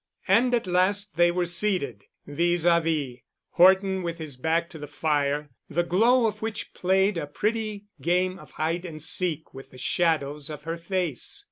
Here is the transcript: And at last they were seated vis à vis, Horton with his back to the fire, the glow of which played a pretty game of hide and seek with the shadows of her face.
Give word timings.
And 0.27 0.55
at 0.55 0.65
last 0.65 1.15
they 1.15 1.29
were 1.29 1.45
seated 1.45 2.05
vis 2.25 2.65
à 2.65 2.81
vis, 2.81 3.19
Horton 3.51 4.01
with 4.01 4.17
his 4.17 4.35
back 4.35 4.67
to 4.71 4.79
the 4.79 4.87
fire, 4.87 5.51
the 5.69 5.83
glow 5.83 6.25
of 6.25 6.41
which 6.41 6.73
played 6.73 7.19
a 7.19 7.27
pretty 7.27 7.85
game 8.01 8.39
of 8.39 8.49
hide 8.53 8.83
and 8.83 8.99
seek 8.99 9.53
with 9.53 9.69
the 9.69 9.77
shadows 9.77 10.49
of 10.49 10.63
her 10.63 10.77
face. 10.79 11.39